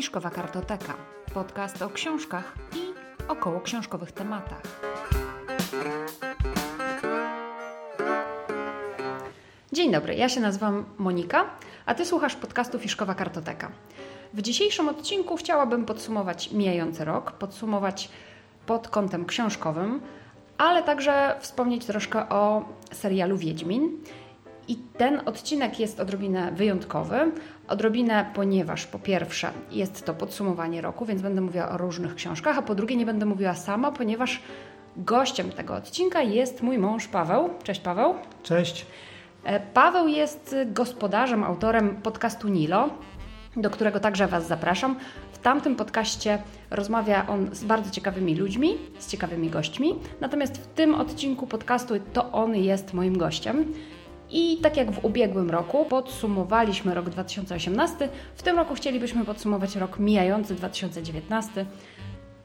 [0.00, 0.94] Fiszkowa Kartoteka.
[1.34, 2.78] Podcast o książkach i
[3.28, 4.62] około książkowych tematach.
[9.72, 11.44] Dzień dobry, ja się nazywam Monika,
[11.86, 13.70] a Ty słuchasz podcastu Fiszkowa Kartoteka.
[14.34, 18.08] W dzisiejszym odcinku chciałabym podsumować mijający rok, podsumować
[18.66, 20.00] pod kątem książkowym,
[20.58, 23.98] ale także wspomnieć troszkę o serialu Wiedźmin.
[24.70, 27.16] I ten odcinek jest odrobinę wyjątkowy.
[27.68, 32.62] Odrobinę, ponieważ po pierwsze jest to podsumowanie roku, więc będę mówiła o różnych książkach, a
[32.62, 34.42] po drugie nie będę mówiła sama, ponieważ
[34.96, 37.50] gościem tego odcinka jest mój mąż Paweł.
[37.62, 38.14] Cześć Paweł.
[38.42, 38.86] Cześć.
[39.44, 42.90] E, Paweł jest gospodarzem, autorem podcastu Nilo,
[43.56, 44.96] do którego także Was zapraszam.
[45.32, 46.38] W tamtym podcaście
[46.70, 49.94] rozmawia on z bardzo ciekawymi ludźmi, z ciekawymi gośćmi.
[50.20, 53.72] Natomiast w tym odcinku podcastu to on jest moim gościem.
[54.32, 59.98] I tak jak w ubiegłym roku podsumowaliśmy rok 2018, w tym roku chcielibyśmy podsumować rok
[59.98, 61.66] mijający 2019.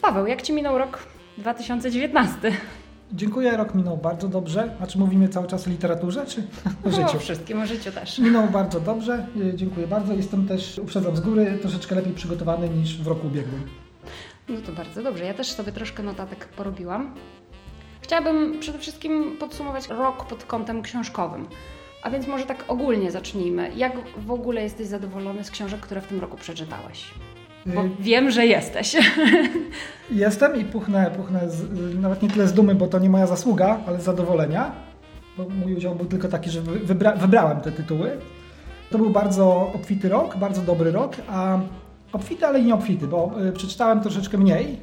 [0.01, 0.99] Paweł, jak Ci minął rok
[1.37, 2.51] 2019?
[3.13, 4.75] Dziękuję, rok minął bardzo dobrze.
[4.81, 6.43] A czy mówimy cały czas o literaturze, czy
[6.85, 7.17] o życiu?
[7.17, 8.19] O wszystkim, o życiu też.
[8.19, 10.13] Minął bardzo dobrze, e, dziękuję bardzo.
[10.13, 13.69] Jestem też, uprzedzam z góry, troszeczkę lepiej przygotowany niż w roku ubiegłym.
[14.49, 15.25] No to bardzo dobrze.
[15.25, 17.15] Ja też sobie troszkę notatek porobiłam.
[18.01, 21.47] Chciałabym przede wszystkim podsumować rok pod kątem książkowym.
[22.05, 23.71] A więc może tak ogólnie zacznijmy.
[23.75, 27.05] Jak w ogóle jesteś zadowolony z książek, które w tym roku przeczytałeś?
[27.65, 28.95] Bo Y, wiem, że jesteś.
[30.11, 31.63] Jestem i puchnę, puchnę z,
[32.01, 34.71] nawet nie tyle z dumy, bo to nie moja zasługa, ale z zadowolenia.
[35.37, 38.11] Bo mój udział był tylko taki, że wy- wybra, wybrałem te tytuły.
[38.91, 41.59] To był bardzo obfity rok, bardzo dobry rok, a
[42.13, 44.79] obfity, ale i nie obfity, bo y, przeczytałem troszeczkę mniej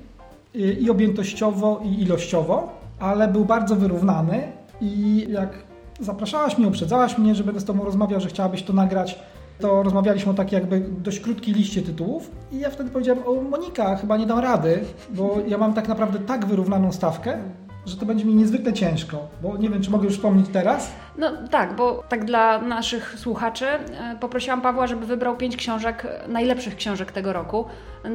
[0.56, 4.42] y, i objętościowo, i ilościowo, ale był bardzo wyrównany
[4.80, 5.71] i jak
[6.04, 9.18] zapraszałaś mnie, uprzedzałaś mnie, że będę z Tobą rozmawiał, że chciałabyś to nagrać,
[9.60, 13.96] to rozmawialiśmy o takiej jakby dość krótkiej liście tytułów i ja wtedy powiedziałem, o Monika,
[13.96, 17.38] chyba nie dam rady, bo ja mam tak naprawdę tak wyrównaną stawkę,
[17.86, 20.92] że to będzie mi niezwykle ciężko, bo nie wiem, czy mogę już wspomnieć teraz.
[21.18, 26.28] No tak, bo tak dla naszych słuchaczy e, poprosiłam Pawła, żeby wybrał pięć książek, e,
[26.28, 27.64] najlepszych książek tego roku.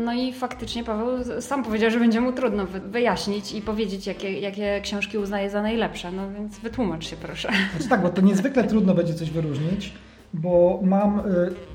[0.06, 1.08] No i faktycznie Paweł
[1.42, 5.62] sam powiedział, że będzie mu trudno wy- wyjaśnić i powiedzieć, jakie, jakie książki uznaje za
[5.62, 6.12] najlepsze.
[6.12, 7.50] No więc wytłumacz się proszę.
[7.72, 9.94] Znaczy tak, bo to niezwykle trudno będzie coś wyróżnić,
[10.34, 11.24] bo mam, y,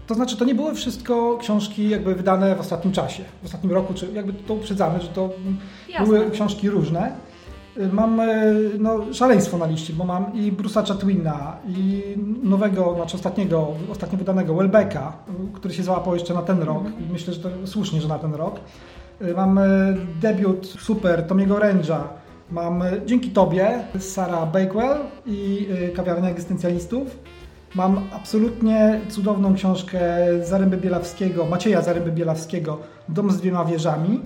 [0.06, 3.94] to znaczy to nie były wszystko książki jakby wydane w ostatnim czasie, w ostatnim roku,
[3.94, 5.30] czy jakby to uprzedzamy, że to
[5.88, 6.06] Jasne.
[6.06, 7.12] były książki różne.
[7.92, 12.02] Mam y, no, szaleństwo na liście, bo mam i Bruce'a Chatwina, i
[12.42, 15.12] nowego, znaczy ostatniego, ostatnio wydanego Welbecka,
[15.52, 18.34] który się załapał jeszcze na ten rok i myślę, że to słusznie, że na ten
[18.34, 18.60] rok.
[19.22, 22.00] Y, Mam y, debiut super Tomiego Range'a,
[22.50, 24.96] Mam dzięki Tobie Sarah Bakewell
[25.26, 27.18] i Kawiarnia Egzystencjalistów.
[27.74, 30.00] Mam absolutnie cudowną książkę
[30.42, 32.78] Zaręby Bielawskiego, Macieja Zaręby Bielawskiego
[33.08, 34.20] Dom z dwiema wieżami.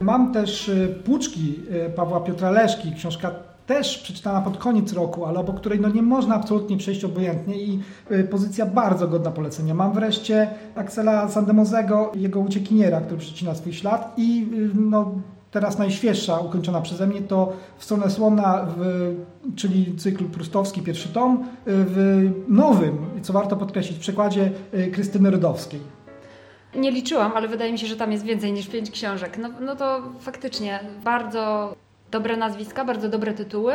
[0.00, 3.30] Mam też y, Płuczki y, Pawła Piotra Leszki, książka
[3.66, 7.80] też przeczytana pod koniec roku, ale obok której no nie można absolutnie przejść obojętnie i
[8.10, 9.74] y, pozycja bardzo godna polecenia.
[9.74, 15.12] Mam wreszcie Axela Sandemozego, jego uciekiniera, który przecina swój ślad i no,
[15.50, 19.14] teraz najświeższa, ukończona przeze mnie, to W stronę słona, w,
[19.56, 24.50] czyli cykl prustowski, pierwszy tom, w nowym, co warto podkreślić, przekładzie
[24.92, 25.80] Krystyny Rydowskiej.
[26.74, 29.38] Nie liczyłam, ale wydaje mi się, że tam jest więcej niż pięć książek.
[29.38, 31.74] No, no to faktycznie bardzo
[32.10, 33.74] dobre nazwiska, bardzo dobre tytuły.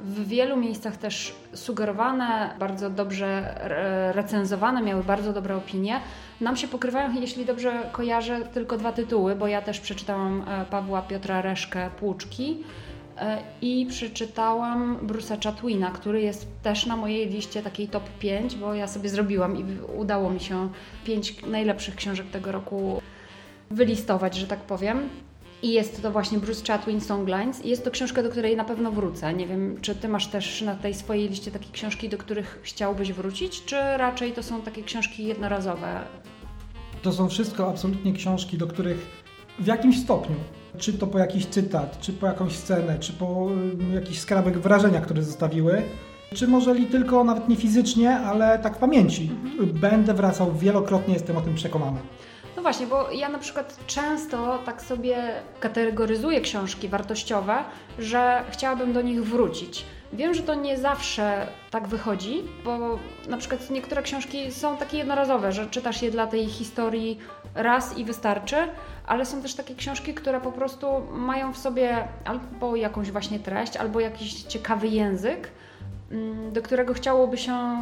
[0.00, 6.00] W wielu miejscach też sugerowane, bardzo dobrze re- recenzowane, miały bardzo dobre opinie.
[6.40, 11.02] Nam się pokrywają, jeśli dobrze kojarzę, tylko dwa tytuły, bo ja też przeczytałam e, Pawła
[11.02, 12.64] Piotra Reszkę Płuczki
[13.62, 18.88] i przeczytałam Bruce'a Chatwina, który jest też na mojej liście takiej top 5, bo ja
[18.88, 19.64] sobie zrobiłam i
[19.96, 20.68] udało mi się
[21.04, 23.02] pięć najlepszych książek tego roku
[23.70, 25.08] wylistować, że tak powiem.
[25.62, 27.64] I jest to właśnie Bruce Chatwin Songlines.
[27.64, 29.34] Jest to książka, do której na pewno wrócę.
[29.34, 33.12] Nie wiem, czy ty masz też na tej swojej liście takie książki, do których chciałbyś
[33.12, 36.00] wrócić, czy raczej to są takie książki jednorazowe?
[37.02, 39.06] To są wszystko absolutnie książki, do których
[39.58, 40.36] w jakimś stopniu,
[40.78, 43.48] czy to po jakiś cytat, czy po jakąś scenę, czy po
[43.90, 45.82] y, jakiś skrawek wrażenia, które zostawiły,
[46.34, 49.30] czy może i tylko nawet nie fizycznie, ale tak w pamięci.
[49.60, 51.98] Będę wracał wielokrotnie, jestem o tym przekonany.
[52.56, 55.16] No właśnie, bo ja na przykład często tak sobie
[55.60, 57.54] kategoryzuję książki wartościowe,
[57.98, 59.84] że chciałabym do nich wrócić.
[60.12, 62.98] Wiem, że to nie zawsze tak wychodzi, bo
[63.28, 67.18] na przykład niektóre książki są takie jednorazowe, że czytasz je dla tej historii
[67.54, 68.56] raz i wystarczy,
[69.06, 73.76] ale są też takie książki, które po prostu mają w sobie albo jakąś właśnie treść,
[73.76, 75.48] albo jakiś ciekawy język,
[76.10, 77.78] mm, do którego chciałoby się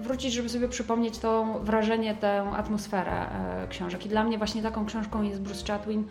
[0.00, 4.06] wrócić, żeby sobie przypomnieć to wrażenie, tę atmosferę e, książek.
[4.06, 6.04] I dla mnie właśnie taką książką jest Bruce Chatwin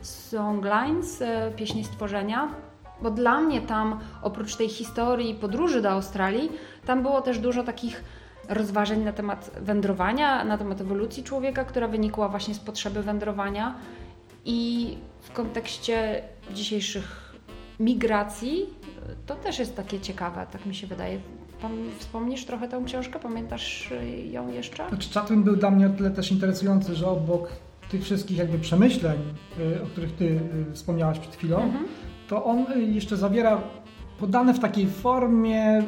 [0.00, 2.48] Songlines, e, Pieśni Stworzenia,
[3.02, 6.52] bo dla mnie tam, oprócz tej historii podróży do Australii,
[6.86, 8.04] tam było też dużo takich
[8.48, 13.74] rozważań na temat wędrowania, na temat ewolucji człowieka, która wynikła właśnie z potrzeby wędrowania.
[14.44, 14.88] I
[15.20, 16.22] w kontekście
[16.54, 17.34] dzisiejszych
[17.80, 18.66] migracji
[19.26, 21.20] to też jest takie ciekawe, tak mi się wydaje.
[21.62, 23.18] Pan wspomnisz trochę tę książkę?
[23.20, 23.92] Pamiętasz
[24.30, 24.88] ją jeszcze?
[24.88, 27.48] Znaczy, Chatwin był dla mnie o tyle też interesujący, że obok
[27.90, 29.18] tych wszystkich jakby przemyśleń,
[29.58, 31.84] y, o których Ty y, wspomniałaś przed chwilą, mhm.
[32.28, 33.60] To on y, jeszcze zawiera
[34.18, 35.82] podane w takiej formie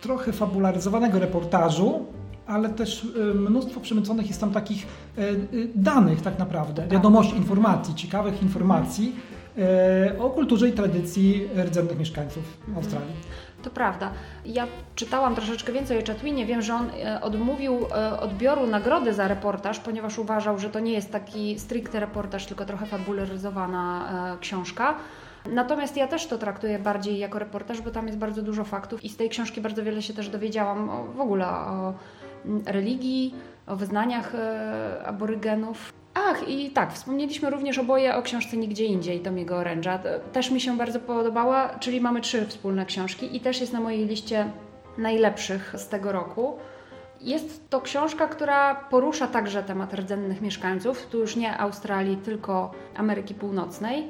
[0.00, 2.06] trochę fabularyzowanego reportażu,
[2.46, 4.86] ale też mnóstwo przemyconych jest tam takich
[5.74, 6.90] danych tak naprawdę, tak.
[6.90, 9.16] wiadomości, informacji, ciekawych informacji
[10.18, 12.76] o kulturze i tradycji rdzennych mieszkańców mhm.
[12.76, 13.14] Australii.
[13.62, 14.10] To prawda.
[14.46, 16.46] Ja czytałam troszeczkę więcej o Chatwinie.
[16.46, 16.86] Wiem, że on
[17.20, 17.78] odmówił
[18.20, 22.86] odbioru nagrody za reportaż, ponieważ uważał, że to nie jest taki stricte reportaż, tylko trochę
[22.86, 24.08] fabularyzowana
[24.40, 24.94] książka.
[25.50, 29.08] Natomiast ja też to traktuję bardziej jako reportaż, bo tam jest bardzo dużo faktów i
[29.08, 31.94] z tej książki bardzo wiele się też dowiedziałam o, w ogóle o
[32.44, 33.34] mm, religii,
[33.66, 34.32] o wyznaniach
[35.04, 35.92] aborygenów.
[36.14, 39.98] Ach, i tak, wspomnieliśmy również oboje o książce Nigdzie Indziej Tomiego Oręża.
[40.32, 44.06] Też mi się bardzo podobała, czyli mamy trzy wspólne książki i też jest na mojej
[44.06, 44.50] liście
[44.98, 46.58] najlepszych z tego roku.
[47.20, 53.34] Jest to książka, która porusza także temat rdzennych mieszkańców, tu już nie Australii, tylko Ameryki
[53.34, 54.08] Północnej.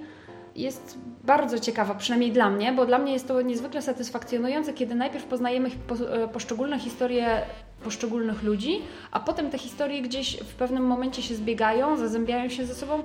[0.57, 5.25] Jest bardzo ciekawa, przynajmniej dla mnie, bo dla mnie jest to niezwykle satysfakcjonujące, kiedy najpierw
[5.25, 5.71] poznajemy
[6.11, 7.43] e, poszczególne historie
[7.85, 12.75] poszczególnych ludzi, a potem te historie gdzieś w pewnym momencie się zbiegają, zazębiają się ze
[12.75, 13.03] sobą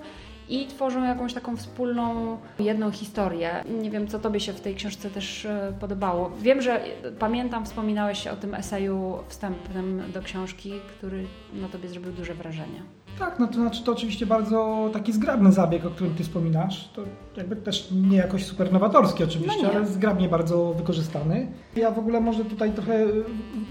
[0.50, 3.64] i tworzą jakąś taką wspólną, jedną historię.
[3.82, 6.32] Nie wiem, co Tobie się w tej książce też e, podobało.
[6.42, 6.84] Wiem, że
[7.20, 12.82] pamiętam, wspominałeś o tym eseju wstępnym do książki, który na Tobie zrobił duże wrażenie.
[13.20, 16.90] Tak, no to znaczy to oczywiście bardzo taki zgrabny zabieg, o którym Ty wspominasz.
[16.96, 17.02] To
[17.38, 21.48] jakby też nie jakoś super nowatorski oczywiście, no ale zgrabnie bardzo wykorzystany.
[21.76, 23.06] Ja w ogóle może tutaj trochę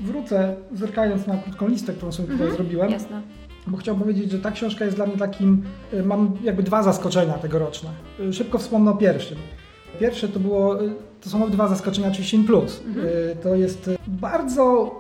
[0.03, 2.91] wrócę, zerkając na krótką listę, którą sobie tutaj mhm, zrobiłem.
[2.91, 3.23] Jasne.
[3.67, 5.63] Bo chciałbym powiedzieć, że ta książka jest dla mnie takim,
[5.95, 7.91] y, mam jakby dwa zaskoczenia tegoroczne.
[8.21, 9.39] Y, szybko wspomnę o pierwszym.
[10.01, 12.83] Pierwsze to było, y, to są dwa zaskoczenia 30 plus.
[12.87, 13.07] Mhm.
[13.43, 14.95] To jest bardzo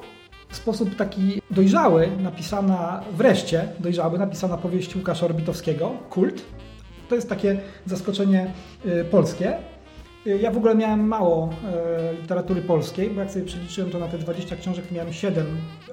[0.57, 6.43] w sposób taki dojrzały napisana, wreszcie dojrzały, napisana powieść Łukasza Orbitowskiego, Kult.
[7.09, 8.53] To jest takie zaskoczenie
[8.87, 9.59] y, polskie.
[10.27, 11.51] Y, ja w ogóle miałem mało
[12.13, 15.47] y, literatury polskiej, bo jak sobie przeliczyłem to na te 20 książek, miałem 7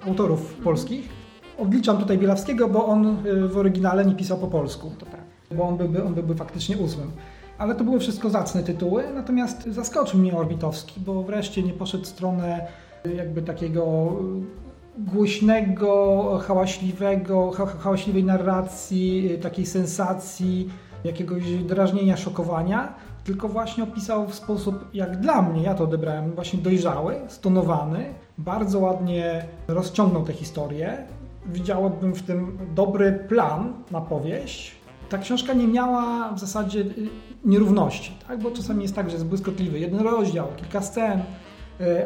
[0.08, 0.64] autorów mhm.
[0.64, 1.10] polskich.
[1.58, 3.18] Odliczam tutaj Bielawskiego, bo on
[3.48, 4.92] w oryginale nie pisał po polsku.
[5.00, 5.28] To prawda.
[5.52, 7.12] Bo on byłby, on byłby faktycznie ósmym.
[7.58, 12.08] Ale to były wszystko zacne tytuły, natomiast zaskoczył mnie Orbitowski, bo wreszcie nie poszedł w
[12.08, 12.68] stronę
[13.18, 14.12] jakby takiego
[14.98, 20.70] głośnego, hałaśliwego, hałaśliwej narracji, takiej sensacji,
[21.04, 26.60] jakiegoś drażnienia, szokowania, tylko właśnie opisał w sposób, jak dla mnie, ja to odebrałem, właśnie
[26.60, 28.06] dojrzały, stonowany,
[28.38, 30.98] bardzo ładnie rozciągnął tę historię.
[31.46, 34.76] Widziałbym w tym dobry plan na powieść.
[35.10, 37.10] Ta książka nie miała w zasadzie y,
[37.46, 38.40] nierówności, tak?
[38.40, 41.24] bo czasami jest tak, że jest błyskotliwy jeden rozdział, kilka scen,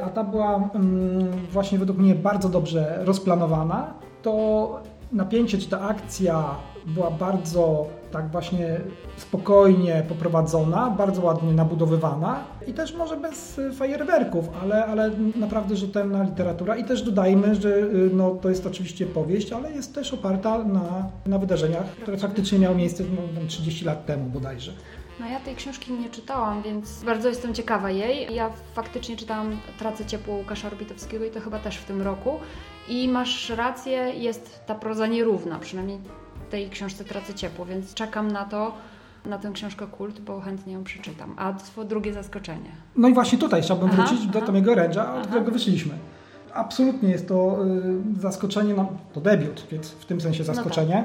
[0.03, 4.79] a ta była mm, właśnie według mnie bardzo dobrze rozplanowana, to
[5.11, 6.55] napięcie czy ta akcja
[6.85, 8.79] była bardzo tak właśnie
[9.17, 16.75] spokojnie poprowadzona, bardzo ładnie nabudowywana i też może bez fajerwerków, ale, ale naprawdę rzetelna literatura
[16.75, 21.09] i też dodajmy, że y, no, to jest oczywiście powieść, ale jest też oparta na,
[21.25, 23.03] na wydarzeniach, które faktycznie miały miejsce
[23.35, 24.71] no, 30 lat temu bodajże.
[25.19, 28.35] No ja tej książki nie czytałam, więc bardzo jestem ciekawa jej.
[28.35, 32.39] Ja faktycznie czytałam Tracę ciepło Łukasza Orbitowskiego i to chyba też w tym roku.
[32.89, 35.99] I masz rację, jest ta proza nierówna, przynajmniej
[36.49, 38.75] tej książce Tracę ciepło, więc czekam na to,
[39.25, 41.33] na tę książkę Kult, bo chętnie ją przeczytam.
[41.37, 42.69] A to drugie zaskoczenie.
[42.95, 44.39] No i właśnie tutaj chciałbym aha, wrócić aha.
[44.39, 45.93] do Tomiego Rędzia, od którego wyszliśmy.
[46.53, 47.65] Absolutnie jest to
[48.17, 50.95] y, zaskoczenie, no, to debiut, więc w tym sensie zaskoczenie.
[50.95, 51.01] No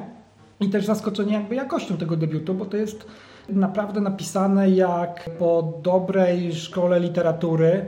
[0.59, 0.69] tak.
[0.69, 3.07] I też zaskoczenie jakby jakością tego debiutu, bo to jest
[3.49, 7.85] naprawdę napisane jak po dobrej szkole literatury,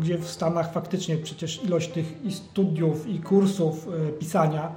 [0.00, 4.72] gdzie w Stanach faktycznie przecież ilość tych i studiów, i kursów y, pisania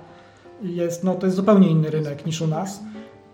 [0.61, 2.83] jest, no to jest zupełnie inny rynek niż u nas.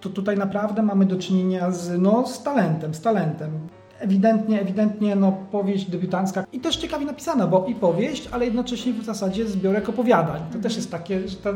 [0.01, 3.51] To tutaj naprawdę mamy do czynienia z, no, z talentem, z talentem.
[3.99, 9.05] Ewidentnie, ewidentnie no, powieść debiutancka i też ciekawie napisana, bo i powieść, ale jednocześnie w
[9.05, 10.41] zasadzie zbiorek opowiadań.
[10.53, 11.53] To też jest takie, że ta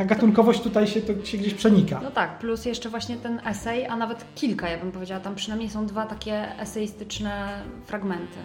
[0.00, 2.00] ta gatunkowość tutaj się, to się gdzieś przenika.
[2.02, 5.70] No tak, plus jeszcze właśnie ten esej, a nawet kilka, ja bym powiedziała, tam przynajmniej
[5.70, 8.38] są dwa takie eseistyczne fragmenty.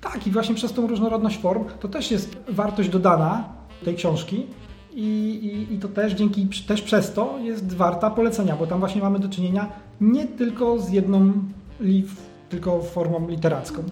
[0.00, 3.44] Tak, i właśnie przez tą różnorodność form to też jest wartość dodana
[3.84, 4.46] tej książki.
[4.92, 5.06] I,
[5.70, 9.18] i, I to też dzięki, też przez to jest warta polecenia, bo tam właśnie mamy
[9.18, 11.32] do czynienia nie tylko z jedną,
[11.80, 12.06] li,
[12.48, 13.82] tylko formą literacką.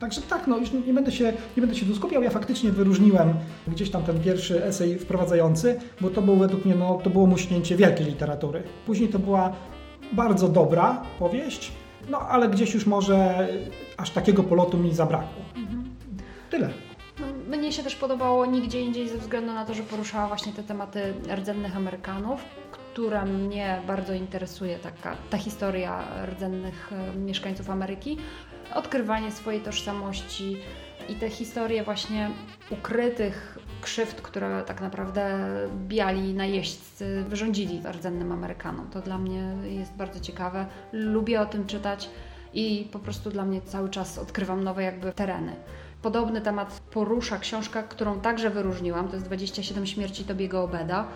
[0.00, 1.24] Także tak, no już nie będę, się,
[1.56, 2.22] nie będę się tu skupiał.
[2.22, 3.34] Ja faktycznie wyróżniłem
[3.68, 7.76] gdzieś tam ten pierwszy esej wprowadzający, bo to było według mnie, no, to było muśnięcie
[7.76, 8.62] wielkiej literatury.
[8.86, 9.52] Później to była
[10.12, 11.72] bardzo dobra powieść,
[12.10, 13.48] no ale gdzieś już może
[13.96, 15.42] aż takiego polotu mi zabrakło.
[15.56, 15.84] Mhm.
[16.50, 16.70] Tyle.
[17.20, 20.62] No, mnie się też podobało nigdzie indziej ze względu na to, że poruszała właśnie te
[20.62, 28.18] tematy rdzennych Amerykanów, która mnie bardzo interesuje, taka, ta historia rdzennych e, mieszkańców Ameryki,
[28.74, 30.56] odkrywanie swojej tożsamości
[31.08, 32.30] i te historie właśnie
[32.70, 35.38] ukrytych krzywd, które tak naprawdę
[35.88, 38.90] biali najeźdźcy wyrządzili rdzennym Amerykanom.
[38.90, 40.66] To dla mnie jest bardzo ciekawe.
[40.92, 42.10] Lubię o tym czytać
[42.54, 45.56] i po prostu dla mnie cały czas odkrywam nowe jakby tereny.
[46.02, 51.08] Podobny temat porusza książka, którą także wyróżniłam, to jest 27 śmierci Tobiego Obeda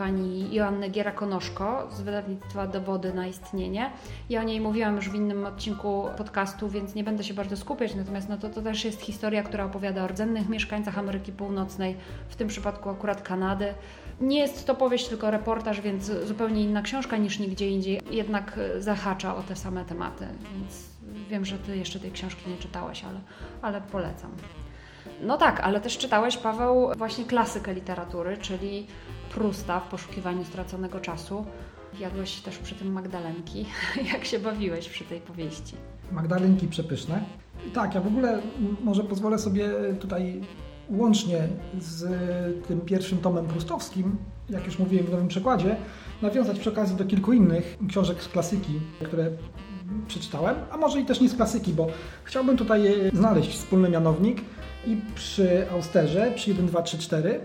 [0.00, 3.90] pani Joanny Giera-Konoszko z wydawnictwa Dowody na istnienie.
[4.30, 7.94] Ja o niej mówiłam już w innym odcinku podcastu, więc nie będę się bardzo skupiać,
[7.94, 11.96] natomiast no to, to też jest historia, która opowiada o rdzennych mieszkańcach Ameryki Północnej,
[12.28, 13.74] w tym przypadku akurat Kanady.
[14.20, 19.36] Nie jest to powieść, tylko reportaż, więc zupełnie inna książka niż nigdzie indziej, jednak zahacza
[19.36, 20.88] o te same tematy, więc
[21.28, 23.20] wiem, że Ty jeszcze tej książki nie czytałeś, ale,
[23.62, 24.30] ale polecam.
[25.22, 28.86] No tak, ale też czytałeś, Paweł, właśnie klasykę literatury, czyli
[29.34, 31.44] Prusta w poszukiwaniu straconego czasu.
[32.00, 33.66] Jadłeś też przy tym magdalenki.
[34.12, 35.76] Jak się bawiłeś przy tej powieści?
[36.12, 37.24] Magdalenki przepyszne.
[37.74, 38.42] Tak, ja w ogóle
[38.84, 39.68] może pozwolę sobie
[40.00, 40.40] tutaj
[40.90, 42.04] łącznie z
[42.66, 44.16] tym pierwszym tomem prustowskim,
[44.50, 45.76] jak już mówiłem w nowym przekładzie,
[46.22, 49.30] nawiązać przy okazji do kilku innych książek z klasyki, które
[50.08, 51.86] przeczytałem, a może i też nie z klasyki, bo
[52.24, 54.40] chciałbym tutaj znaleźć wspólny mianownik
[54.86, 57.40] i przy Austerze, przy 1, 2, 3, 4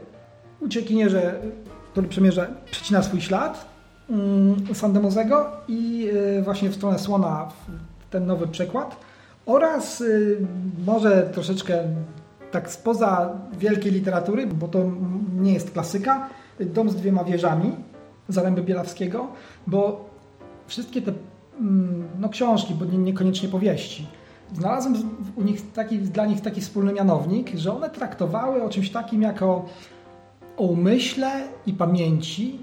[0.59, 1.41] uciekinierze
[1.95, 3.65] który przemierza, przecina swój ślad
[4.09, 7.47] mm, Sandemozego i y, właśnie w stronę Słona
[8.09, 8.95] ten nowy przekład.
[9.45, 10.37] Oraz y,
[10.85, 11.83] może troszeczkę
[12.51, 14.79] tak spoza wielkiej literatury, bo to
[15.35, 17.71] nie jest klasyka, Dom z dwiema wieżami
[18.29, 19.27] Zaręby Bielawskiego,
[19.67, 20.09] bo
[20.67, 21.13] wszystkie te
[21.59, 24.07] mm, no, książki, bo niekoniecznie powieści,
[24.53, 24.95] znalazłem
[25.35, 29.65] u nich taki, dla nich taki wspólny mianownik, że one traktowały o czymś takim jako
[30.57, 32.59] o umyśle i pamięci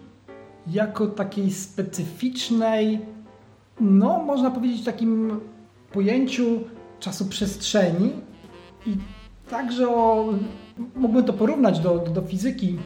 [0.67, 3.01] jako takiej specyficznej,
[3.81, 5.41] no można powiedzieć takim
[5.93, 6.61] pojęciu
[7.01, 8.11] czasu przestrzeni
[8.87, 8.97] i
[9.51, 10.29] także o,
[10.97, 12.79] mógłbym to porównać do, do, do fizyki,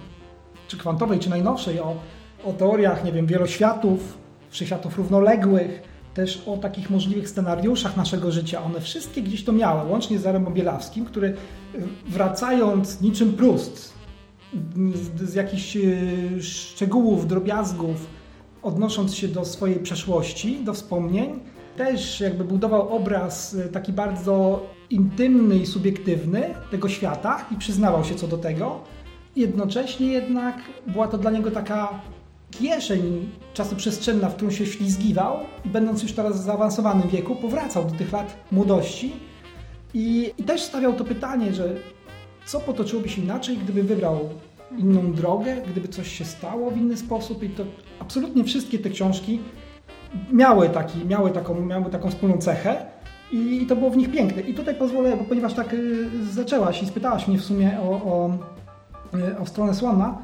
[0.69, 1.97] czy kwantowej, czy najnowszej, o,
[2.45, 4.19] o teoriach, nie wiem, wieloświatów,
[4.51, 5.83] wszechświatów równoległych,
[6.15, 8.63] też o takich możliwych scenariuszach naszego życia.
[8.63, 11.37] One wszystkie gdzieś to miały, łącznie z Zarem Bielawskim, który
[12.07, 13.97] wracając niczym Prust
[15.23, 15.81] z, jakichś e,
[16.43, 18.07] szczegółów, drobiazgów,
[18.63, 21.41] odnosząc się do swojej przeszłości, do wspomnień,
[21.77, 28.15] też jakby budował obraz e, taki bardzo intymny i subiektywny tego świata i przyznawał się
[28.15, 28.81] co do tego.
[29.37, 32.01] Jednocześnie jednak była to dla niego taka
[32.51, 37.95] kieszeń czasoprzestrzenna, w którą się ślizgiwał i będąc już teraz w zaawansowanym wieku, powracał do
[37.95, 39.13] tych lat młodości
[39.95, 41.75] i, i też stawiał to pytanie, że
[42.47, 44.29] co potoczyłoby się inaczej, gdyby wybrał
[44.79, 47.65] inną drogę, gdyby coś się stało w inny sposób i to
[48.01, 49.41] absolutnie wszystkie te książki
[50.33, 52.87] miały, taki, miały, taką, miały taką wspólną cechę
[53.33, 54.43] i to było w nich piękne.
[54.43, 58.31] I tutaj pozwolę, bo ponieważ tak y, zaczęłaś i spytałaś mnie w sumie o, o,
[59.19, 60.19] y, o stronę Słana,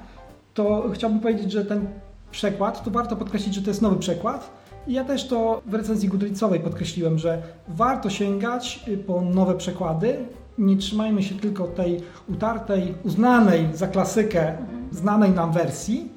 [0.54, 1.86] to chciałbym powiedzieć, że ten
[2.30, 4.50] przekład, to warto podkreślić, że to jest nowy przekład.
[4.86, 10.16] Ja też to w recenzji Goodreadsowej podkreśliłem, że warto sięgać po nowe przekłady,
[10.62, 14.56] nie trzymajmy się tylko tej utartej, uznanej za klasykę,
[14.90, 16.08] znanej nam wersji,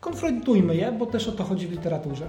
[0.00, 2.26] konfrontujmy je, bo też o to chodzi w literaturze.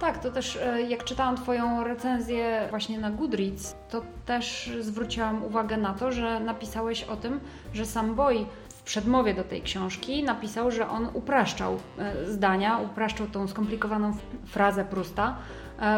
[0.00, 5.76] Tak, to też e, jak czytałam Twoją recenzję właśnie na Goodreads, to też zwróciłam uwagę
[5.76, 7.40] na to, że napisałeś o tym,
[7.74, 13.26] że sam Boy w przedmowie do tej książki napisał, że on upraszczał e, zdania, upraszczał
[13.26, 15.36] tą skomplikowaną frazę Prusta,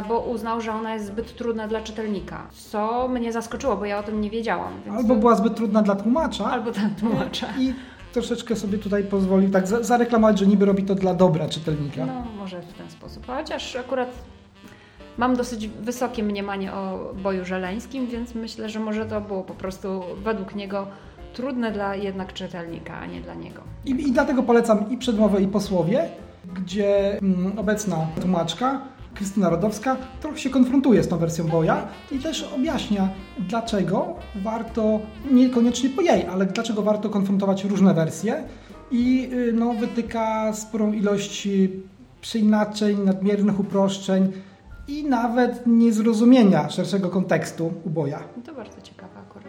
[0.09, 4.03] bo uznał, że ona jest zbyt trudna dla czytelnika, co mnie zaskoczyło, bo ja o
[4.03, 4.73] tym nie wiedziałam.
[4.97, 6.45] Albo była zbyt trudna dla tłumacza.
[6.45, 7.47] Albo dla tłumacza.
[7.59, 7.75] I
[8.13, 12.07] troszeczkę sobie tutaj pozwolił tak zareklamować, że niby robi to dla dobra czytelnika.
[12.07, 13.27] No, może w ten sposób.
[13.27, 14.09] Chociaż akurat
[15.19, 20.03] mam dosyć wysokie mniemanie o boju żeleńskim, więc myślę, że może to było po prostu
[20.25, 20.87] według niego
[21.35, 23.63] trudne dla jednak czytelnika, a nie dla niego.
[23.85, 26.09] I, i dlatego polecam i przedmowę, i posłowie,
[26.55, 28.81] gdzie mm, obecna tłumaczka
[29.17, 33.09] Krystyna Rodowska trochę się konfrontuje z tą wersją Boja i też objaśnia,
[33.39, 38.45] dlaczego warto, niekoniecznie po jej, ale dlaczego warto konfrontować różne wersje
[38.91, 41.49] i y, no, wytyka sporą ilość
[42.21, 44.33] przeinaczeń, nadmiernych uproszczeń
[44.89, 48.19] i nawet niezrozumienia szerszego kontekstu uboja.
[48.47, 49.49] To bardzo ciekawe akurat.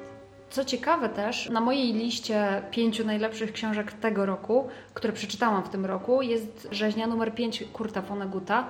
[0.50, 5.86] Co ciekawe też, na mojej liście pięciu najlepszych książek tego roku, które przeczytałam w tym
[5.86, 8.68] roku, jest rzeźnia numer 5 Kurta Foneguta.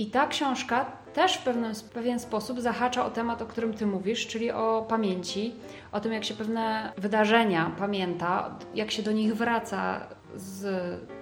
[0.00, 3.86] I ta książka też w pewien, w pewien sposób zahacza o temat, o którym Ty
[3.86, 5.54] mówisz, czyli o pamięci,
[5.92, 10.00] o tym, jak się pewne wydarzenia pamięta, jak się do nich wraca
[10.36, 10.64] z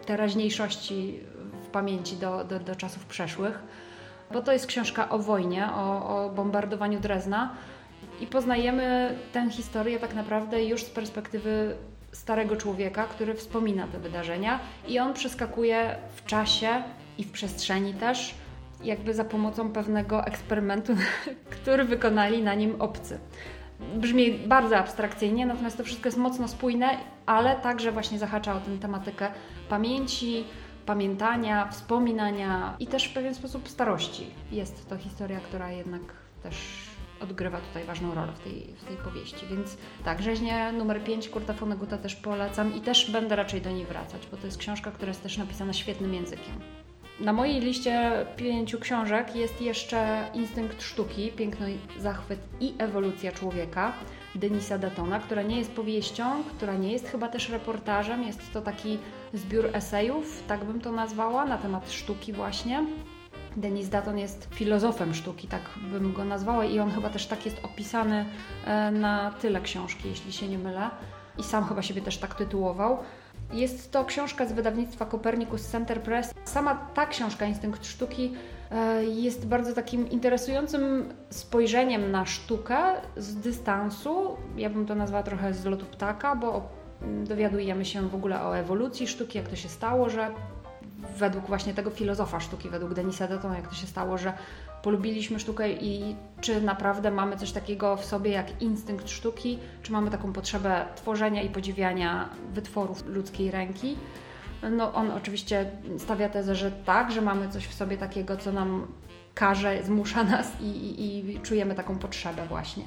[0.06, 1.20] teraźniejszości
[1.64, 3.62] w pamięci do, do, do czasów przeszłych.
[4.32, 7.54] Bo to jest książka o wojnie, o, o bombardowaniu Drezna
[8.20, 11.76] i poznajemy tę historię tak naprawdę już z perspektywy
[12.12, 16.82] starego człowieka, który wspomina te wydarzenia i on przeskakuje w czasie
[17.18, 18.34] i w przestrzeni też
[18.84, 20.92] jakby za pomocą pewnego eksperymentu,
[21.62, 23.18] który wykonali na nim obcy.
[23.96, 28.78] Brzmi bardzo abstrakcyjnie, natomiast to wszystko jest mocno spójne, ale także właśnie zahacza o tę
[28.80, 29.30] tematykę
[29.68, 30.44] pamięci,
[30.86, 34.26] pamiętania, wspominania i też w pewien sposób starości.
[34.52, 36.02] Jest to historia, która jednak
[36.42, 36.88] też
[37.20, 39.46] odgrywa tutaj ważną rolę w tej, w tej powieści.
[39.50, 43.86] Więc tak, rzeźnie numer 5 Kurta Foneguta też polecam i też będę raczej do niej
[43.86, 46.54] wracać, bo to jest książka, która jest też napisana świetnym językiem.
[47.20, 51.66] Na mojej liście pięciu książek jest jeszcze Instynkt sztuki, Piękno,
[51.98, 53.92] zachwyt i ewolucja człowieka
[54.34, 58.98] Denisa Datona, która nie jest powieścią, która nie jest chyba też reportażem, jest to taki
[59.34, 62.86] zbiór esejów, tak bym to nazwała, na temat sztuki właśnie.
[63.56, 67.64] Denis Datton jest filozofem sztuki, tak bym go nazwała i on chyba też tak jest
[67.64, 68.26] opisany
[68.64, 70.90] e, na tyle książki, jeśli się nie mylę.
[71.38, 72.98] I sam chyba siebie też tak tytułował.
[73.52, 76.34] Jest to książka z wydawnictwa Copernicus Center Press.
[76.44, 78.34] Sama ta książka, Instynkt Sztuki,
[78.70, 82.78] e, jest bardzo takim interesującym spojrzeniem na sztukę
[83.16, 84.36] z dystansu.
[84.56, 86.68] Ja bym to nazwała trochę z lotu ptaka, bo
[87.24, 90.30] dowiadujemy się w ogóle o ewolucji sztuki, jak to się stało, że
[91.16, 94.32] według właśnie tego filozofa sztuki, według Denisa Datona, jak to się stało, że
[94.82, 100.10] polubiliśmy sztukę i czy naprawdę mamy coś takiego w sobie jak instynkt sztuki, czy mamy
[100.10, 103.96] taką potrzebę tworzenia i podziwiania wytworów ludzkiej ręki.
[104.70, 108.86] No on oczywiście stawia tezę, że tak, że mamy coś w sobie takiego, co nam
[109.34, 112.84] każe, zmusza nas i, i, i czujemy taką potrzebę właśnie.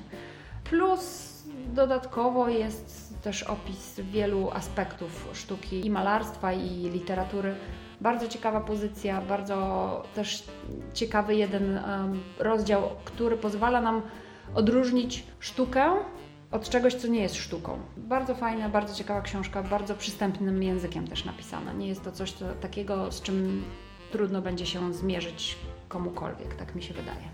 [0.63, 1.31] Plus
[1.73, 7.55] dodatkowo jest też opis wielu aspektów sztuki i malarstwa i literatury,
[8.01, 10.43] bardzo ciekawa pozycja, bardzo też
[10.93, 11.79] ciekawy jeden
[12.39, 14.01] rozdział, który pozwala nam
[14.55, 15.91] odróżnić sztukę
[16.51, 17.79] od czegoś, co nie jest sztuką.
[17.97, 21.73] Bardzo fajna, bardzo ciekawa książka, bardzo przystępnym językiem też napisana.
[21.73, 23.63] Nie jest to coś takiego, z czym
[24.11, 27.29] trudno będzie się zmierzyć komukolwiek, tak mi się wydaje.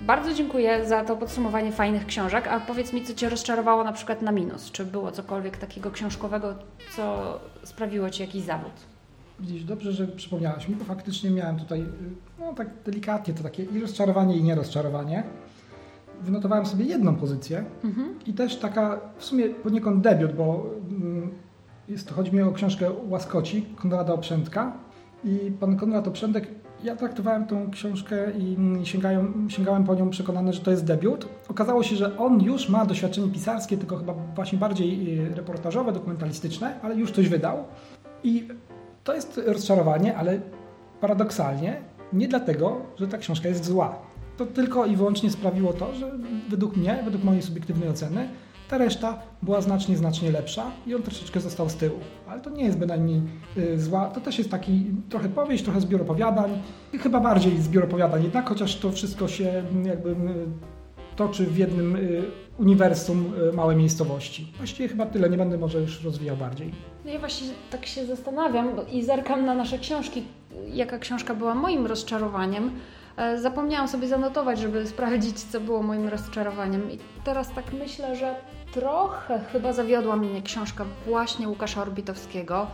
[0.00, 4.22] Bardzo dziękuję za to podsumowanie fajnych książek, a powiedz mi, co Cię rozczarowało na przykład
[4.22, 4.70] na minus?
[4.70, 6.54] Czy było cokolwiek takiego książkowego,
[6.96, 8.91] co sprawiło Ci jakiś zawód?
[9.40, 11.86] Widzisz, dobrze, że przypomniałaś mi, bo faktycznie miałem tutaj, y,
[12.40, 15.22] no tak delikatnie, to takie i rozczarowanie, i nierozczarowanie.
[16.22, 18.14] Wynotowałem sobie jedną pozycję mhm.
[18.26, 21.30] i też taka w sumie poniekąd debiut, bo mm,
[21.88, 24.72] jest, chodzi mi o książkę Łaskoci Konrada Oprzędka.
[25.24, 26.48] I pan Konrad Oprzędek,
[26.84, 31.28] ja traktowałem tą książkę i sięgałem, sięgałem po nią przekonany, że to jest debiut.
[31.48, 36.80] Okazało się, że on już ma doświadczenie pisarskie, tylko chyba właśnie bardziej y, reportażowe, dokumentalistyczne,
[36.82, 37.64] ale już coś wydał.
[38.24, 38.48] I
[39.04, 40.40] to jest rozczarowanie, ale
[41.00, 41.76] paradoksalnie
[42.12, 43.98] nie dlatego, że ta książka jest zła.
[44.36, 46.12] To tylko i wyłącznie sprawiło to, że
[46.48, 48.28] według mnie, według mojej subiektywnej oceny,
[48.70, 51.98] ta reszta była znacznie, znacznie lepsza i on troszeczkę został z tyłu.
[52.28, 53.22] Ale to nie jest bynajmniej
[53.56, 56.62] y, zła, to też jest taki trochę powieść, trochę zbiór opowiadań,
[57.00, 60.14] chyba bardziej zbiór opowiadań jednak, chociaż to wszystko się jakby y,
[61.26, 62.22] toczy w jednym y,
[62.58, 64.52] uniwersum y, małej miejscowości.
[64.56, 66.70] Właściwie chyba tyle, nie będę może już rozwijał bardziej.
[67.04, 70.24] No ja właśnie tak się zastanawiam i zerkam na nasze książki,
[70.72, 72.70] jaka książka była moim rozczarowaniem.
[73.16, 76.90] E, zapomniałam sobie zanotować, żeby sprawdzić, co było moim rozczarowaniem.
[76.90, 78.34] I teraz tak myślę, że
[78.72, 82.66] trochę chyba zawiodła mnie książka właśnie Łukasza Orbitowskiego,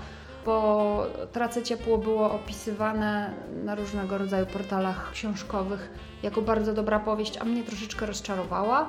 [0.49, 3.35] bo Tracę Ciepło było opisywane
[3.65, 5.91] na różnego rodzaju portalach książkowych
[6.23, 8.89] jako bardzo dobra powieść, a mnie troszeczkę rozczarowała.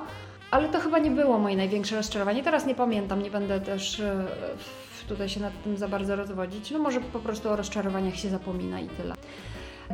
[0.50, 2.42] Ale to chyba nie było moje największe rozczarowanie.
[2.42, 4.26] Teraz nie pamiętam, nie będę też e,
[5.08, 6.70] tutaj się nad tym za bardzo rozwodzić.
[6.70, 9.14] No może po prostu o rozczarowaniach się zapomina i tyle.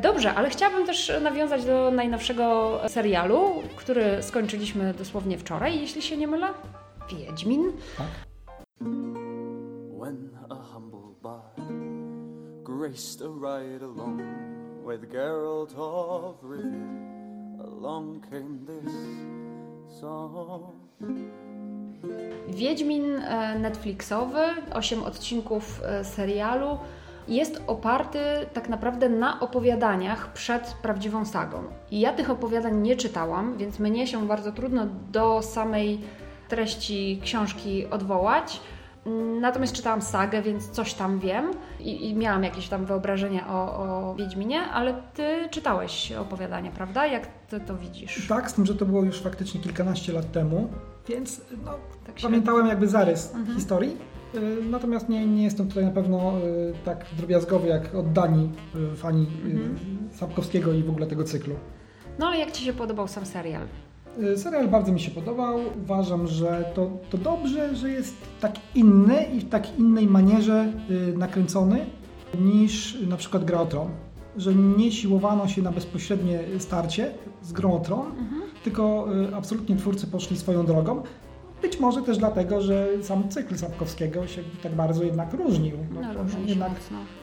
[0.01, 6.27] Dobrze, ale chciałabym też nawiązać do najnowszego serialu, który skończyliśmy dosłownie wczoraj, jeśli się nie
[6.27, 6.47] mylę.
[7.09, 7.71] Wiedźmin.
[7.97, 8.07] Tak.
[12.77, 14.21] Graced a ride along
[14.85, 18.93] with Geralt of Rivia, along came this
[19.99, 20.73] song.
[22.47, 24.41] Wiedźmin e, Netflixowy,
[24.73, 26.77] 8 odcinków e, serialu,
[27.27, 28.19] jest oparty
[28.53, 31.63] tak naprawdę na opowiadaniach przed prawdziwą sagą.
[31.91, 36.01] I ja tych opowiadań nie czytałam, więc mnie się bardzo trudno do samej
[36.47, 38.59] treści książki odwołać.
[39.41, 44.15] Natomiast czytałam sagę, więc coś tam wiem i, i miałam jakieś tam wyobrażenia o, o,
[44.15, 47.07] Wiedźminie, ale ty czytałeś opowiadania, prawda?
[47.07, 48.27] Jak ty to widzisz?
[48.27, 50.69] Tak, z tym, że to było już faktycznie kilkanaście lat temu,
[51.07, 51.71] więc no,
[52.05, 53.57] tak pamiętałem jakby zarys mhm.
[53.57, 53.97] historii.
[54.35, 58.49] Y, natomiast nie, nie jestem tutaj na pewno y, tak drobiazgowy jak oddani
[58.93, 59.77] y, fani mhm.
[60.13, 61.55] Sapkowskiego i w ogóle tego cyklu.
[62.19, 63.67] No ale jak Ci się podobał sam serial?
[64.23, 65.59] Y, serial bardzo mi się podobał.
[65.83, 71.17] Uważam, że to, to dobrze, że jest tak inny i w tak innej manierze y,
[71.17, 71.85] nakręcony
[72.39, 73.87] niż na przykład Gra o Tron.
[74.37, 78.41] Że nie siłowano się na bezpośrednie starcie z Grą o Tron, mhm.
[78.63, 81.03] tylko y, absolutnie twórcy poszli swoją drogą.
[81.61, 85.77] Być może też dlatego, że sam cykl Sapkowskiego się tak bardzo jednak różnił.
[85.93, 86.71] No, no, jednak,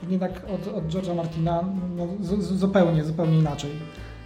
[0.08, 1.64] jednak od, od George'a Martina
[1.96, 3.70] no, z, zupełnie, zupełnie inaczej.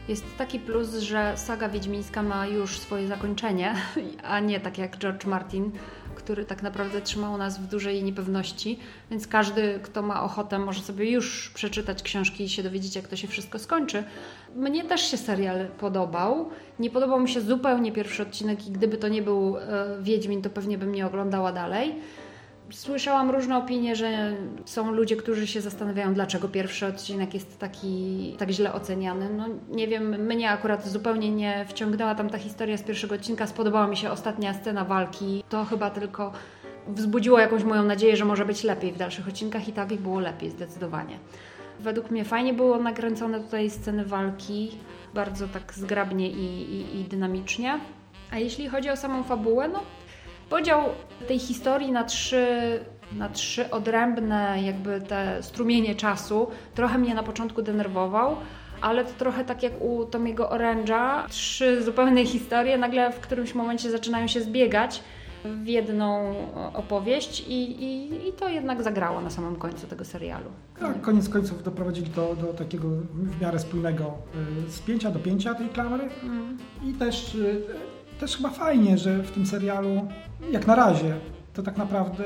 [0.09, 3.75] Jest taki plus, że saga wiedźmińska ma już swoje zakończenie,
[4.23, 5.71] a nie tak jak George Martin,
[6.15, 8.79] który tak naprawdę trzymał nas w dużej niepewności,
[9.11, 13.17] więc każdy, kto ma ochotę, może sobie już przeczytać książki i się dowiedzieć, jak to
[13.17, 14.05] się wszystko skończy.
[14.57, 16.51] Mnie też się serial podobał.
[16.79, 19.63] Nie podobał mi się zupełnie pierwszy odcinek i gdyby to nie był e,
[20.03, 21.95] Wiedźmin, to pewnie bym nie oglądała dalej.
[22.71, 24.33] Słyszałam różne opinie, że
[24.65, 29.31] są ludzie, którzy się zastanawiają, dlaczego pierwszy odcinek jest taki tak źle oceniany.
[29.31, 33.47] No nie wiem, mnie akurat zupełnie nie wciągnęła tam ta historia z pierwszego odcinka.
[33.47, 35.45] Spodobała mi się ostatnia scena walki.
[35.49, 36.33] To chyba tylko
[36.89, 40.51] wzbudziło jakąś moją nadzieję, że może być lepiej w dalszych odcinkach i tak było lepiej
[40.51, 41.19] zdecydowanie.
[41.81, 44.71] Według mnie fajnie było nakręcone tutaj sceny walki,
[45.15, 47.81] bardzo tak zgrabnie i, i, i dynamicznie.
[48.31, 49.81] A jeśli chodzi o samą fabułę, no
[50.51, 50.83] Podział
[51.29, 52.47] tej historii na trzy,
[53.13, 58.37] na trzy odrębne jakby te strumienie czasu trochę mnie na początku denerwował,
[58.81, 63.91] ale to trochę tak jak u Tomiego Orange'a, trzy zupełne historie nagle w którymś momencie
[63.91, 65.03] zaczynają się zbiegać
[65.45, 66.35] w jedną
[66.75, 70.51] opowieść i, i, i to jednak zagrało na samym końcu tego serialu.
[70.81, 74.15] Tak, koniec końców doprowadzili to do takiego w miarę spójnego
[74.69, 76.59] y, spięcia do pięcia tej klamery mm.
[76.85, 77.63] i też y,
[78.21, 80.09] też chyba fajnie, że w tym serialu,
[80.51, 81.15] jak na razie,
[81.55, 82.25] to tak naprawdę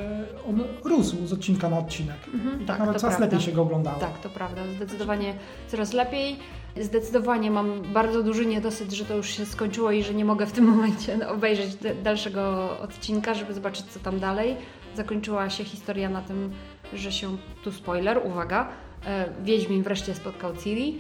[0.48, 2.16] on rósł z odcinka na odcinek.
[2.35, 3.26] Mhm, I tak, tak nawet coraz prawda.
[3.26, 4.00] lepiej się go oglądało.
[4.00, 4.62] Tak, to prawda.
[4.76, 5.35] Zdecydowanie
[5.68, 6.37] coraz lepiej.
[6.81, 10.52] Zdecydowanie mam bardzo duży niedosyt, że to już się skończyło i że nie mogę w
[10.52, 14.57] tym momencie obejrzeć dalszego odcinka, żeby zobaczyć, co tam dalej.
[14.96, 16.52] Zakończyła się historia na tym,
[16.94, 18.68] że się, tu spoiler, uwaga,
[19.07, 20.98] e, Wiedźmin wreszcie spotkał Ciri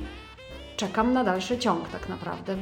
[0.82, 2.56] czekam na dalszy ciąg tak naprawdę.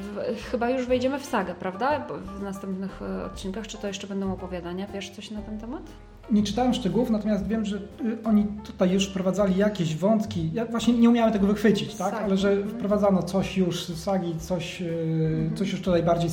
[0.50, 2.06] Chyba już wejdziemy w sagę, prawda?
[2.38, 4.86] W następnych e, odcinkach, czy to jeszcze będą opowiadania?
[4.86, 5.82] Wiesz coś na ten temat?
[6.30, 7.80] Nie czytałem szczegółów, natomiast wiem, że y,
[8.24, 10.50] oni tutaj już wprowadzali jakieś wątki.
[10.52, 12.14] Ja właśnie nie umiałem tego wychwycić, tak?
[12.14, 12.70] Ale że mhm.
[12.70, 15.56] wprowadzano coś już z sagi, coś, y, mhm.
[15.56, 16.30] coś już tutaj bardziej,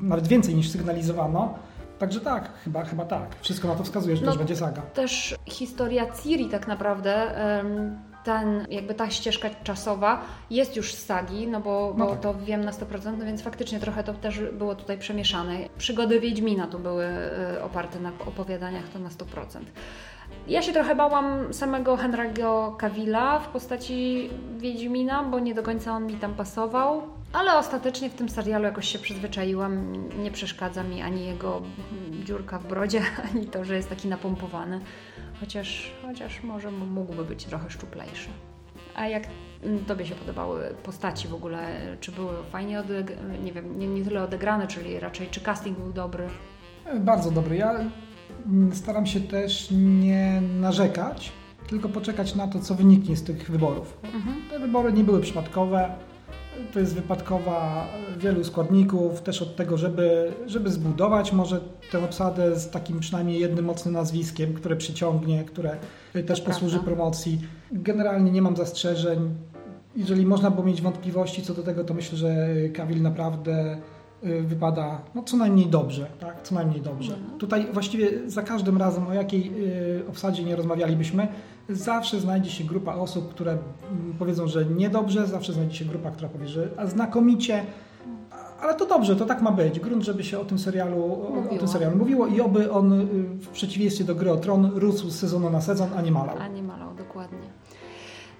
[0.00, 1.54] nawet więcej niż sygnalizowano.
[1.98, 3.36] Także tak, chyba, chyba tak.
[3.40, 4.82] Wszystko na to wskazuje, że no, też będzie saga.
[4.82, 7.34] Też historia Ciri tak naprawdę
[8.28, 12.20] ten, jakby ta ścieżka czasowa jest już z sagi, no bo, bo no tak.
[12.20, 15.58] to wiem na 100%, no więc faktycznie trochę to też było tutaj przemieszane.
[15.78, 17.04] Przygody Wiedźmina tu były
[17.56, 19.60] y, oparte na opowiadaniach, to na 100%.
[20.48, 26.06] Ja się trochę bałam samego Henry'ego Cavilla w postaci Wiedźmina, bo nie do końca on
[26.06, 27.02] mi tam pasował.
[27.32, 29.92] Ale ostatecznie w tym serialu jakoś się przyzwyczaiłam.
[30.22, 31.62] Nie przeszkadza mi ani jego
[32.24, 33.02] dziurka w brodzie,
[33.34, 34.80] ani to, że jest taki napompowany.
[35.40, 38.28] Chociaż, chociaż może mógłby być trochę szczuplejszy.
[38.94, 39.22] A jak
[39.86, 41.58] Tobie się podobały postaci w ogóle?
[42.00, 42.82] Czy były fajnie,
[43.44, 46.28] nie wiem, nie, nie tyle odegrane, czyli raczej czy casting był dobry?
[47.00, 47.56] Bardzo dobry.
[47.56, 47.80] Ja
[48.72, 51.32] staram się też nie narzekać,
[51.66, 53.98] tylko poczekać na to, co wyniknie z tych wyborów.
[54.02, 54.36] Mhm.
[54.50, 55.94] Te wybory nie były przypadkowe
[56.72, 61.60] to jest wypadkowa wielu składników, też od tego, żeby, żeby zbudować może
[61.92, 65.76] tę obsadę z takim przynajmniej jednym mocnym nazwiskiem, które przyciągnie, które
[66.26, 67.40] też posłuży promocji.
[67.72, 69.34] Generalnie nie mam zastrzeżeń.
[69.96, 73.78] Jeżeli można było mieć wątpliwości co do tego, to myślę, że Kawil naprawdę
[74.22, 76.42] wypada no, co najmniej dobrze, tak?
[76.42, 77.14] Co najmniej dobrze.
[77.14, 77.38] Mhm.
[77.38, 79.52] Tutaj właściwie za każdym razem, o jakiej
[79.98, 81.28] y, obsadzie nie rozmawialibyśmy,
[81.68, 86.28] zawsze znajdzie się grupa osób, które mm, powiedzą, że niedobrze, zawsze znajdzie się grupa, która
[86.28, 87.62] powie, że znakomicie,
[88.60, 89.80] ale to dobrze, to tak ma być.
[89.80, 93.04] Grunt, żeby się o tym serialu, o, o tym serialu mówiło i oby on y,
[93.40, 96.36] w przeciwieństwie do gry o Tron rósł z sezonu na sezon, a nie malał.
[96.38, 97.57] A nie malał, dokładnie.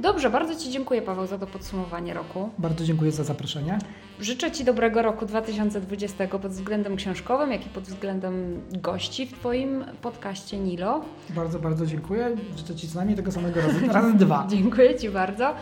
[0.01, 2.51] Dobrze, bardzo Ci dziękuję Paweł za to podsumowanie roku.
[2.59, 3.79] Bardzo dziękuję za zaproszenie.
[4.21, 9.85] Życzę Ci dobrego roku 2020 pod względem książkowym, jak i pod względem gości w Twoim
[10.03, 11.01] podcaście Nilo.
[11.31, 12.37] Bardzo, bardzo dziękuję.
[12.57, 14.47] Życzę Ci co najmniej tego samego razy, razy dwa.
[14.51, 15.55] dziękuję Ci bardzo.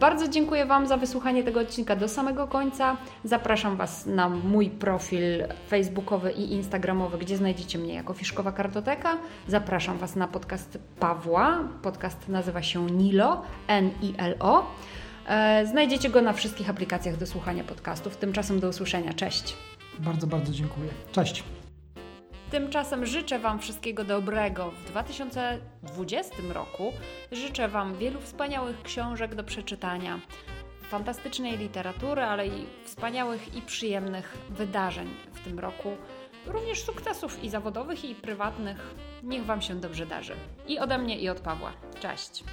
[0.00, 2.96] Bardzo dziękuję Wam za wysłuchanie tego odcinka do samego końca.
[3.24, 9.18] Zapraszam Was na mój profil facebookowy i instagramowy, gdzie znajdziecie mnie jako Fiszkowa Kartoteka.
[9.48, 11.58] Zapraszam Was na podcast Pawła.
[11.82, 14.66] Podcast nazywa się Nilo, N-I-L-O.
[15.26, 18.16] E, znajdziecie go na wszystkich aplikacjach do słuchania podcastów.
[18.16, 19.14] Tymczasem do usłyszenia.
[19.14, 19.56] Cześć.
[19.98, 20.88] Bardzo, bardzo dziękuję.
[21.12, 21.44] Cześć.
[22.50, 26.92] Tymczasem życzę Wam wszystkiego dobrego w 2020 roku.
[27.32, 30.20] Życzę Wam wielu wspaniałych książek do przeczytania,
[30.82, 35.96] fantastycznej literatury, ale i wspaniałych i przyjemnych wydarzeń w tym roku.
[36.46, 38.94] Również sukcesów i zawodowych, i prywatnych.
[39.22, 40.34] Niech Wam się dobrze darzy.
[40.68, 41.72] I ode mnie, i od Pawła.
[42.00, 42.44] Cześć.